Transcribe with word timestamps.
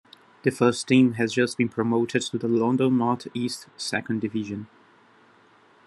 The 0.41 0.49
First 0.49 0.87
Team 0.87 1.13
has 1.13 1.31
just 1.31 1.59
been 1.59 1.69
promoted 1.69 2.23
to 2.23 2.39
the 2.39 2.47
London 2.47 2.97
North 2.97 3.27
East 3.35 3.67
Second 3.77 4.21
Division. 4.21 4.67